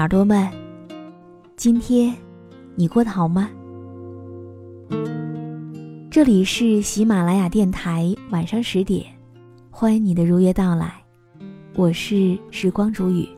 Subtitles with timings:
[0.00, 0.48] 耳朵们，
[1.56, 2.16] 今天
[2.74, 3.50] 你过得好吗？
[6.10, 9.04] 这里是喜马拉雅电台，晚上十点，
[9.70, 10.90] 欢迎你的如约到来，
[11.74, 13.28] 我是时光煮雨。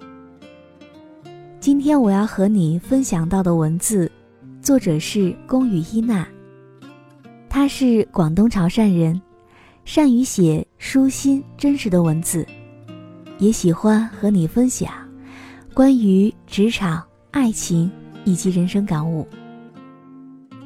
[1.58, 4.08] 今天我要和你分享到的文字，
[4.60, 6.24] 作者是宫羽伊娜，
[7.48, 9.20] 她是广东潮汕人，
[9.84, 12.46] 善于写舒心真实的文字，
[13.38, 14.92] 也喜欢和你分享。
[15.74, 17.90] 关于职场、爱情
[18.24, 19.26] 以及人生感悟。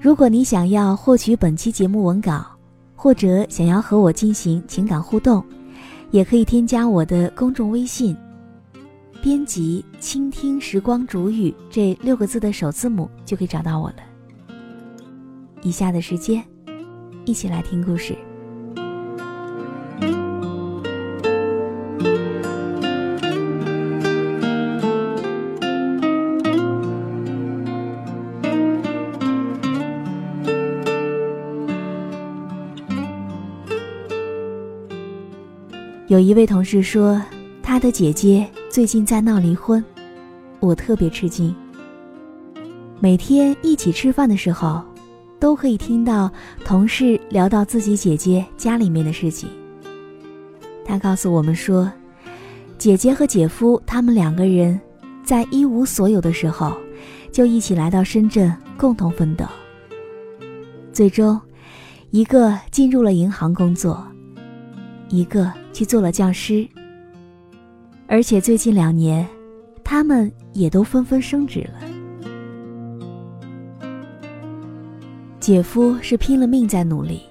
[0.00, 2.44] 如果你想要获取本期节目文稿，
[2.96, 5.44] 或者想要和我进行情感互动，
[6.10, 8.16] 也可以添加我的公众微信，
[9.22, 13.96] 编辑“倾听时光煮雨”这六个字的首字母，就可以找到我了。
[15.62, 16.44] 以下的时间，
[17.24, 18.16] 一起来听故事。
[36.08, 37.20] 有一位同事说，
[37.60, 39.84] 他的姐姐最近在闹离婚，
[40.60, 41.52] 我特别吃惊。
[43.00, 44.80] 每天一起吃饭的时候，
[45.40, 46.30] 都可以听到
[46.64, 49.48] 同事聊到自己姐姐家里面的事情。
[50.84, 51.90] 他告诉我们说，
[52.78, 54.80] 姐姐和姐夫他们两个人
[55.24, 56.76] 在一无所有的时候，
[57.32, 59.44] 就一起来到深圳共同奋斗。
[60.92, 61.40] 最终，
[62.10, 64.06] 一个进入了银行工作。
[65.08, 66.66] 一个去做了教师，
[68.06, 69.26] 而且最近两年，
[69.84, 71.88] 他们也都纷纷升职了。
[75.38, 77.22] 姐夫是拼了命在努力，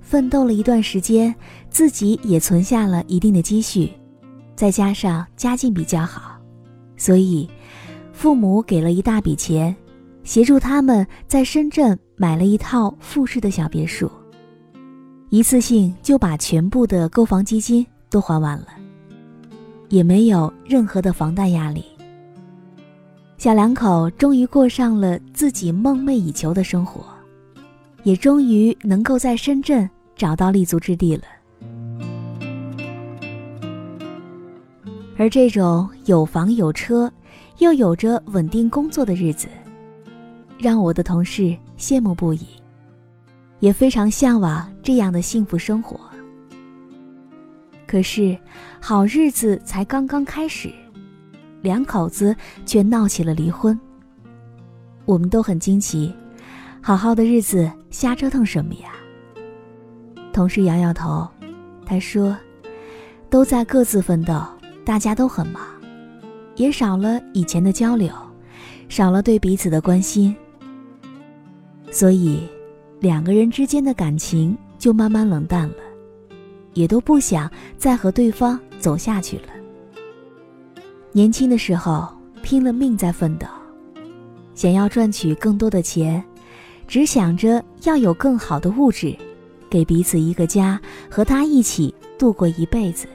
[0.00, 1.32] 奋斗了一段时间，
[1.70, 3.92] 自己也存下了一定的积蓄，
[4.56, 6.36] 再加上家境比较好，
[6.96, 7.48] 所以
[8.12, 9.74] 父母给了一大笔钱，
[10.24, 14.10] 协助他们在深圳买了一套复式的小别墅。
[15.30, 18.68] 一次性就把全部的购房基金都还完了，
[19.90, 21.84] 也没有任何的房贷压力。
[23.36, 27.04] 小两口终于过上了自己梦寐以求的生活，
[28.04, 31.24] 也终于能够在深圳找到立足之地了。
[35.18, 37.12] 而这种有房有车，
[37.58, 39.46] 又有着稳定工作的日子，
[40.58, 42.46] 让我的同事羡慕不已。
[43.60, 46.00] 也非常向往这样的幸福生活。
[47.86, 48.34] 可是，
[48.80, 50.72] 好日子才刚刚开始，
[51.60, 52.34] 两口子
[52.64, 53.78] 却闹起了离婚。
[55.04, 56.10] 我们都很惊奇，
[56.80, 58.88] 好好的日子瞎折腾什么呀？
[60.32, 61.28] 同事摇摇头，
[61.84, 62.34] 他说
[63.28, 64.42] ：“都在各自奋斗，
[64.86, 65.62] 大家都很忙，
[66.56, 68.10] 也少了以前的交流，
[68.88, 70.34] 少了对彼此的关心，
[71.90, 72.48] 所以。”
[73.00, 75.76] 两个人之间的感情就慢慢冷淡了，
[76.74, 79.48] 也都不想再和对方走下去了。
[81.12, 82.08] 年轻的时候
[82.42, 83.46] 拼了命在奋斗，
[84.54, 86.22] 想要赚取更多的钱，
[86.86, 89.16] 只想着要有更好的物质，
[89.68, 93.06] 给彼此一个家，和他一起度过一辈子。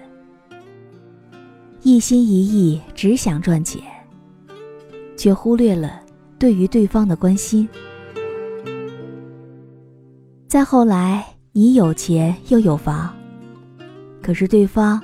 [1.81, 3.81] 一心一意只想赚钱，
[5.17, 6.01] 却忽略了
[6.39, 7.67] 对于对方的关心。
[10.47, 13.13] 再后来，你有钱又有房，
[14.23, 14.99] 可是对方，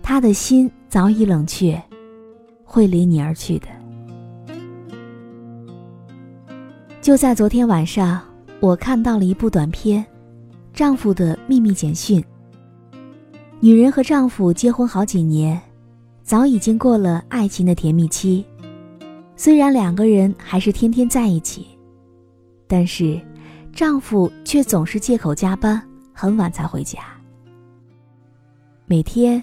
[0.00, 1.78] 他的心早已冷却，
[2.64, 3.66] 会离你而去的。
[7.02, 8.18] 就在昨天晚上，
[8.60, 10.02] 我看到了一部短片
[10.72, 12.18] 《丈夫的秘密简讯》。
[13.60, 15.60] 女人和丈夫结婚好几年，
[16.22, 18.42] 早已经过了爱情的甜蜜期。
[19.36, 21.66] 虽然两个人还是天天在一起，
[22.66, 23.20] 但是
[23.70, 25.82] 丈夫却总是借口加班，
[26.20, 26.98] 很晚才回家。
[28.84, 29.42] 每天，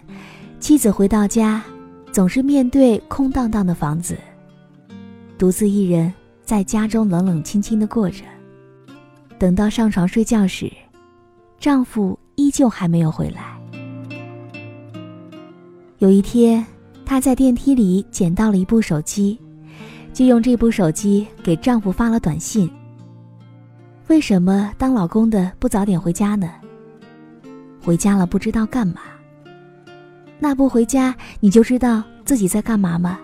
[0.59, 1.63] 妻子回到家，
[2.11, 4.15] 总是面对空荡荡的房子，
[5.39, 6.13] 独自一人
[6.43, 8.23] 在家中冷冷清清的过着。
[9.39, 10.71] 等到上床睡觉时，
[11.59, 13.59] 丈夫依旧还没有回来。
[15.97, 16.63] 有一天，
[17.03, 19.39] 她在电梯里捡到了一部手机，
[20.13, 22.69] 就用这部手机给丈夫发了短信
[24.09, 26.47] ：“为什么当老公的不早点回家呢？
[27.87, 28.95] 回家了不知道干嘛？
[30.39, 33.17] 那不回家你就知道自己在干嘛吗？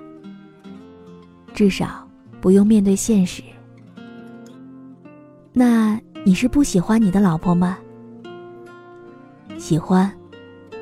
[1.54, 2.08] 至少
[2.40, 3.44] 不用面对现实。
[5.52, 7.78] 那你是不喜欢你的老婆吗？
[9.58, 10.10] 喜欢，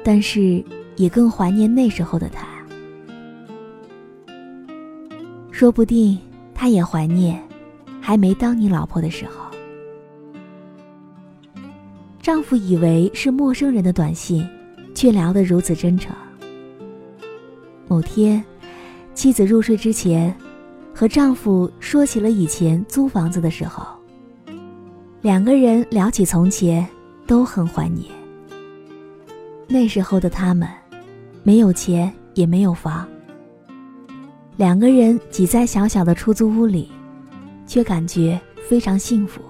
[0.03, 0.63] 但是……”
[0.97, 2.45] 也更怀念那时候的他，
[5.49, 6.19] 说不定
[6.53, 7.41] 他也怀念
[7.99, 9.50] 还没当你老婆的时候。
[12.21, 14.47] 丈夫以为是陌生人的短信，
[14.93, 16.15] 却聊得如此真诚。
[17.87, 18.43] 某天，
[19.15, 20.33] 妻子入睡之前，
[20.93, 23.83] 和丈夫说起了以前租房子的时候，
[25.21, 26.87] 两个人聊起从前，
[27.25, 28.05] 都很怀念
[29.67, 30.69] 那时候的他们。
[31.41, 33.07] 没有钱，也没有房。
[34.57, 36.91] 两个人挤在小小的出租屋里，
[37.65, 38.39] 却感觉
[38.69, 39.41] 非常幸福。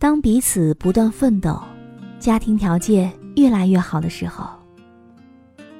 [0.00, 1.60] 当彼此不断奋斗，
[2.18, 4.48] 家庭条件越来越好的时候，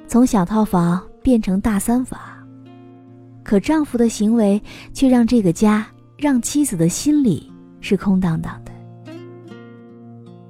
[0.07, 2.19] 从小套房变成大三房，
[3.43, 4.61] 可丈夫的行为
[4.93, 5.87] 却让这个家，
[6.17, 8.71] 让妻子的心里是空荡荡的。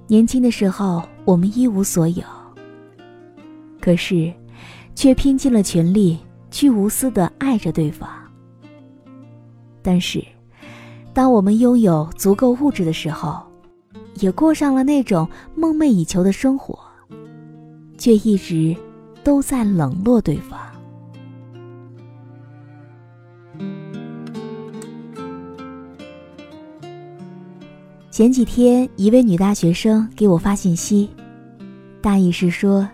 [0.06, 2.24] 年轻的时候，我们一无所有。
[3.80, 4.34] 可是，
[4.96, 6.20] 却拼尽了全力
[6.52, 8.10] 去无私的爱着对方。
[9.82, 10.22] 但是，
[11.14, 13.42] 当我们拥有足够物质的时候，
[14.22, 16.80] 也过上了那种梦寐以求的生活，
[17.98, 18.76] 却一直
[19.24, 20.60] 都在冷落对方。
[28.12, 31.10] 前几天，一位女大学生给我发信息，
[32.02, 32.88] 大意是说。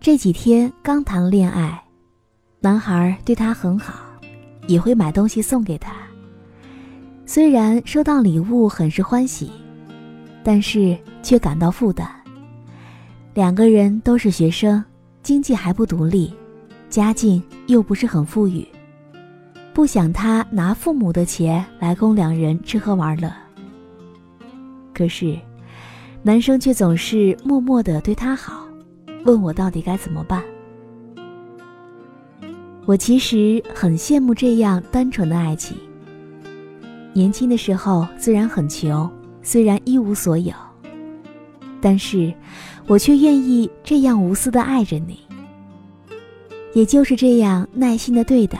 [0.00, 1.82] 这几天刚谈了恋爱，
[2.60, 3.94] 男孩对她很好，
[4.68, 5.92] 也会买东西送给她。
[7.26, 9.50] 虽然收到礼物很是欢喜，
[10.48, 12.10] 但是却感到负担。
[13.34, 14.82] 两个人都是学生，
[15.22, 16.32] 经济还不独立，
[16.88, 18.66] 家境又不是很富裕，
[19.74, 23.30] 不想他拿父母的钱来供两人吃喝玩乐。
[24.94, 25.38] 可是，
[26.22, 28.66] 男生却总是默默的对她好。
[29.26, 30.42] 问我到底该怎么办？
[32.86, 35.76] 我其实很羡慕这样单纯的爱情。
[37.12, 39.10] 年轻的时候虽然很穷，
[39.50, 40.52] 虽然一无所有，
[41.80, 42.30] 但是
[42.86, 45.20] 我却愿意这样无私的爱着你。
[46.74, 48.58] 也就是这样耐心的对待，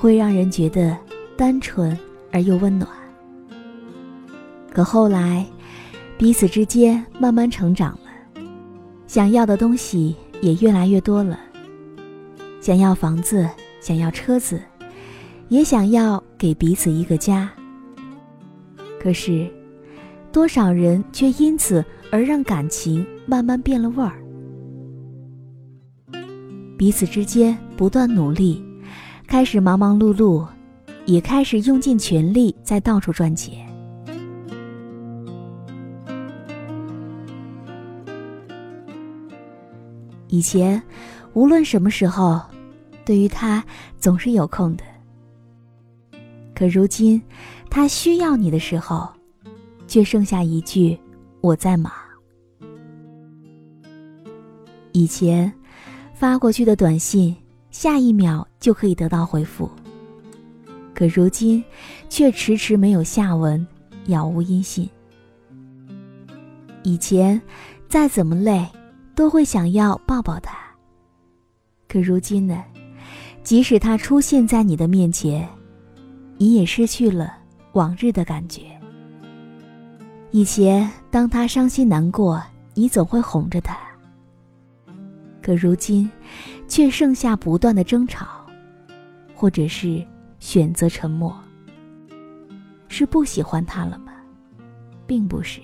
[0.00, 0.98] 会让人觉得
[1.36, 1.96] 单纯
[2.32, 2.90] 而又温暖。
[4.72, 5.46] 可后来，
[6.18, 8.42] 彼此之间慢慢成长了。
[9.06, 11.38] 想要的东西也越来越多了，
[12.60, 13.48] 想要房子，
[13.80, 14.60] 想要车子，
[15.46, 17.48] 也想要给彼此一个家。
[19.02, 19.50] 可是，
[20.30, 24.22] 多少人却因此而让感情慢慢变了味儿。
[26.78, 28.64] 彼此之间不断努力，
[29.26, 30.46] 开始忙忙碌碌，
[31.04, 33.66] 也开始用尽全力在到处赚钱。
[40.28, 40.80] 以前，
[41.32, 42.40] 无论什么时候，
[43.04, 43.64] 对于他
[43.98, 44.84] 总是有空的。
[46.54, 47.20] 可如今，
[47.74, 49.08] 他需要你的时候，
[49.88, 50.98] 却剩下一句
[51.40, 51.90] “我在忙”。
[54.92, 55.50] 以前，
[56.12, 57.34] 发过去的短信，
[57.70, 59.70] 下一秒就可以得到回复。
[60.94, 61.64] 可如今，
[62.10, 63.66] 却迟迟没有下文，
[64.04, 64.86] 杳无音信。
[66.82, 67.40] 以前，
[67.88, 68.68] 再怎么累。
[69.14, 70.56] 都会想要抱抱他。
[71.86, 72.64] 可如今呢，
[73.42, 75.46] 即使他出现在你的面前，
[76.38, 77.36] 你也失去了
[77.72, 78.62] 往日的感觉。
[80.30, 82.42] 以前当他伤心难过，
[82.74, 83.76] 你总会哄着他。
[85.42, 86.10] 可如今，
[86.68, 88.26] 却剩下不断的争吵，
[89.34, 90.02] 或者是
[90.38, 91.36] 选择沉默。
[92.88, 94.12] 是不喜欢他了吗？
[95.06, 95.60] 并不是。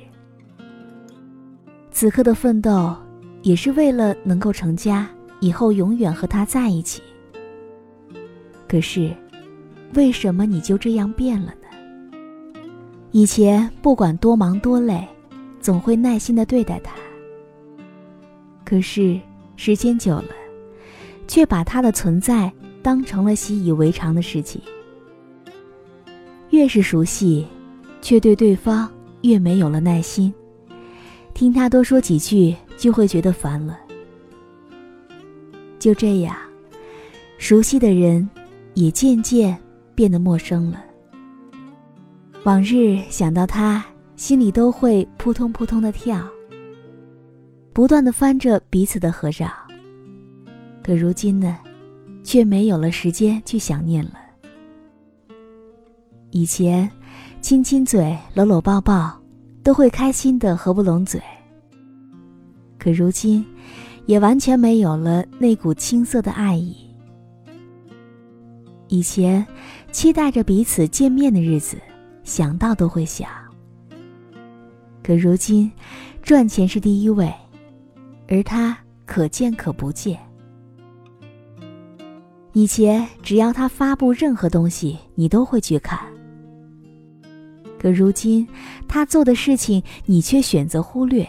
[1.91, 2.97] 此刻的奋斗，
[3.43, 5.09] 也是为了能够成家，
[5.41, 7.03] 以后永远和他在一起。
[8.69, 9.15] 可是，
[9.95, 11.68] 为什么你就这样变了呢？
[13.11, 15.07] 以前不管多忙多累，
[15.61, 16.95] 总会耐心的对待他。
[18.65, 19.19] 可是
[19.57, 20.29] 时间久了，
[21.27, 24.61] 却把他的存在当成了习以为常的事情。
[26.51, 27.47] 越是熟悉，
[28.03, 28.91] 却对对方
[29.23, 30.33] 越没有了耐心。
[31.33, 33.79] 听他多说几句，就会觉得烦了。
[35.79, 36.37] 就这样，
[37.39, 38.29] 熟悉的人
[38.75, 39.57] 也渐渐
[39.95, 40.85] 变得陌生了。
[42.45, 43.85] 往日想到他，
[44.17, 46.27] 心里都会扑通扑通的跳，
[47.73, 49.47] 不断的翻着彼此的合照。
[50.83, 51.59] 可如今呢，
[52.25, 54.15] 却没有了时间去想念了。
[56.31, 56.91] 以前，
[57.41, 59.19] 亲亲嘴，搂搂抱抱。
[59.61, 61.21] 都会开心的合不拢嘴。
[62.79, 63.45] 可如今，
[64.07, 66.75] 也完全没有了那股青涩的爱意。
[68.87, 69.47] 以前，
[69.93, 71.77] 期待着彼此见面的日子，
[72.29, 73.27] 想到都会想。
[75.03, 75.73] 可如今，
[76.23, 77.33] 赚钱是第一位，
[78.29, 80.21] 而他可见可不见。
[82.53, 85.99] 以前，只要他发布任何东西，你都会去看。
[87.81, 88.47] 可如今，
[88.87, 91.27] 他做的事情你却选择忽略，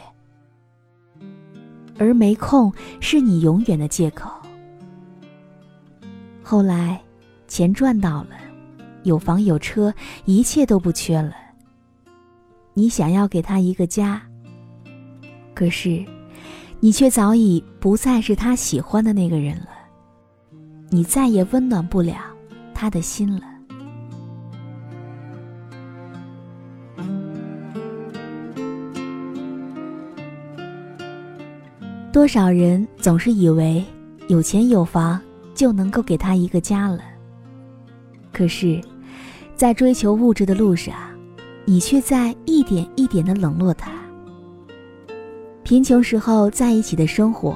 [1.97, 4.29] 而没空是你永远的借口。
[6.43, 6.99] 后来，
[7.47, 8.31] 钱赚到了，
[9.03, 9.93] 有房有车，
[10.25, 11.33] 一切都不缺了。
[12.73, 14.21] 你想要给他一个家，
[15.53, 16.05] 可是，
[16.79, 19.67] 你却早已不再是他喜欢的那个人了，
[20.89, 22.15] 你再也温暖不了
[22.73, 23.41] 他的心了。
[32.11, 33.85] 多少人总是以为
[34.29, 35.21] 有钱有房
[35.53, 36.99] 就能够给他一个家了。
[38.31, 38.79] 可是，
[39.55, 40.93] 在追求物质的路上，
[41.65, 43.91] 你却在一点一点的冷落他。
[45.63, 47.55] 贫穷时候在一起的生活，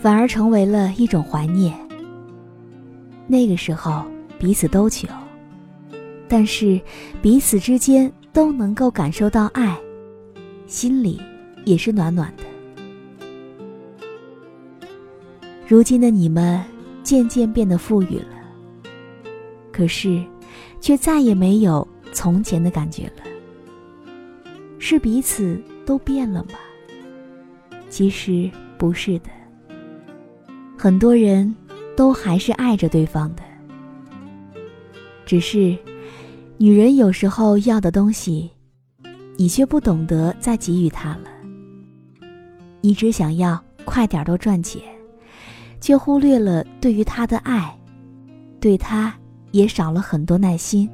[0.00, 1.72] 反而成为了一种怀念。
[3.26, 4.04] 那个时候
[4.38, 5.08] 彼此都穷，
[6.26, 6.80] 但是
[7.22, 9.78] 彼此之间都能够感受到爱，
[10.66, 11.20] 心里
[11.64, 12.42] 也是暖暖的。
[15.68, 16.60] 如今的你们
[17.04, 18.39] 渐渐变得富裕了，
[19.80, 20.22] 可是，
[20.78, 23.22] 却再也没有从前的感觉了。
[24.78, 26.58] 是彼此都变了吗？
[27.88, 29.30] 其实不是的。
[30.76, 31.56] 很多人
[31.96, 33.42] 都还是爱着对方的，
[35.24, 35.74] 只是，
[36.58, 38.50] 女人有时候要的东西，
[39.38, 41.30] 你却不懂得再给予她了。
[42.82, 44.82] 你只想要快点多赚钱。
[45.80, 47.74] 却忽略了对于她的爱，
[48.60, 49.18] 对她
[49.50, 50.88] 也少了很多耐心。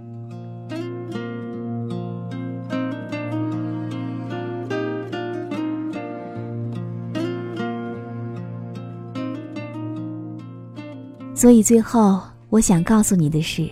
[11.34, 13.68] 所以最后，我想告诉你的是：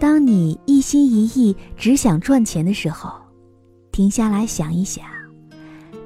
[0.00, 3.12] 当你一心一意只想赚钱的时候，
[3.92, 5.04] 停下来想一想，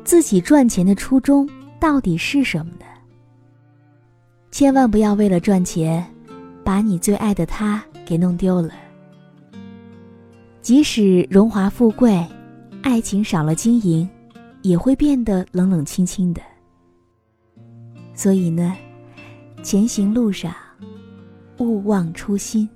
[0.03, 2.85] 自己赚钱的初衷到底是什么呢？
[4.51, 6.05] 千万不要为了赚钱，
[6.65, 8.71] 把你最爱的他给弄丢了。
[10.63, 12.27] 即使荣华富贵，
[12.83, 14.09] 爱情少了经营，
[14.63, 16.41] 也会变得冷冷清清的。
[18.15, 18.75] 所以呢，
[19.63, 20.55] 前行路上，
[21.59, 22.69] 勿忘初心。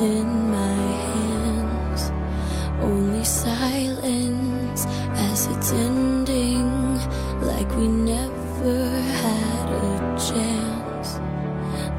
[0.00, 2.10] In my hands.
[2.80, 4.86] Only silence
[5.28, 6.68] as it's ending,
[7.42, 8.88] like we never
[9.22, 11.20] had a chance.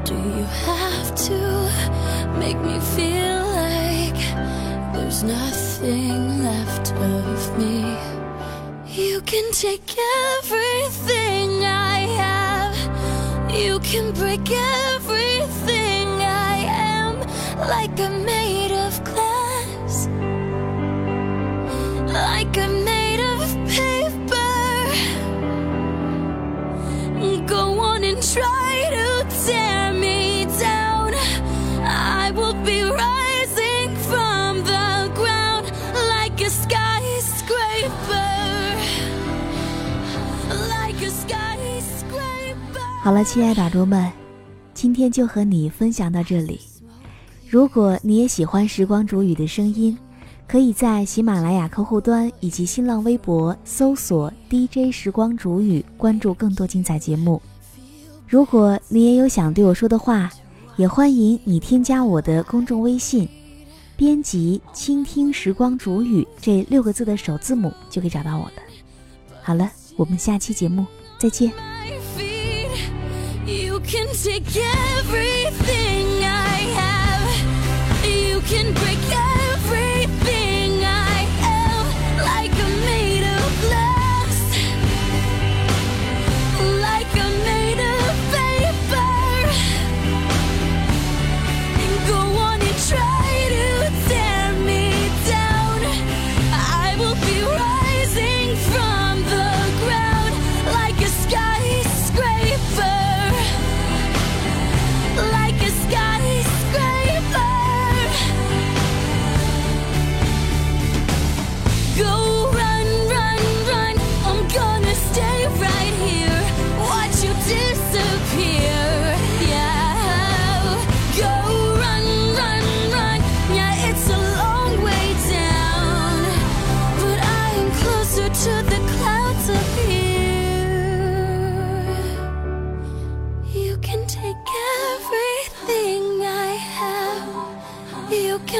[0.04, 1.40] Do you have to
[2.38, 4.20] make me feel like
[4.92, 7.96] there's nothing left of me?
[8.86, 9.94] You can take
[10.38, 15.81] everything I have, you can break everything
[17.67, 20.07] like I'm made of glass,
[22.07, 24.15] like I'm made of paper.
[27.47, 31.13] Go on and try to tear me down.
[31.83, 35.71] I will be rising from the ground
[36.09, 37.87] like a skyscraper,
[40.69, 42.81] like a skyscraper.
[43.01, 44.11] 好了，亲爱的耳朵们，
[44.73, 46.59] 今天就和你分享到这里。
[47.52, 49.94] 如果你也喜欢时光煮雨的声音，
[50.48, 57.42] 可以在喜马拉雅客户端以及新浪微博搜索 DJ 时光煮雨，关注更多精彩节目。
[58.26, 60.30] 如果你也有想对我说的话，
[60.78, 63.28] 也欢迎你添加我的公众微信，
[63.98, 68.62] 编辑“倾听时光煮雨”这六个字的首字母，就可以找到我了。
[69.42, 70.86] 好了，我们下期节目
[71.18, 71.52] 再见。
[73.44, 77.01] You can take everything I have.
[78.48, 79.31] can break your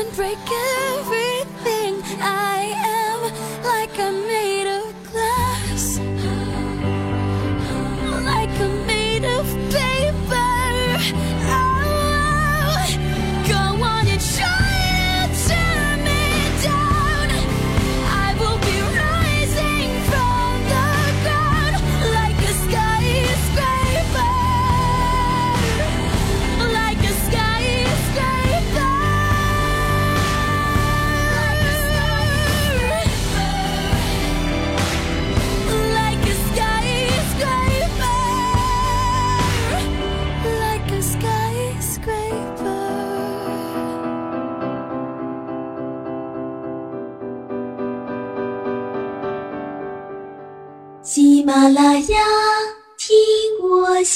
[0.03, 0.39] can break
[0.97, 3.65] everything I am.
[3.65, 4.42] Like I'm made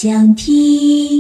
[0.06, 1.15] 想听。